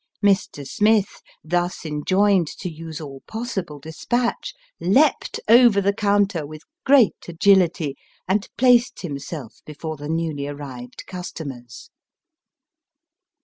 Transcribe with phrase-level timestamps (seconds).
[0.25, 0.67] Mr.
[0.67, 7.95] Smith, thus enjoined to use all possible despatch, leaped over the counter with great agility,
[8.27, 11.91] and placed himself before the newly arrived customers.